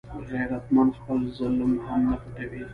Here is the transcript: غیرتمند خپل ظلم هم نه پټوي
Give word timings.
غیرتمند 0.29 0.91
خپل 0.99 1.19
ظلم 1.37 1.71
هم 1.87 2.01
نه 2.09 2.17
پټوي 2.21 2.63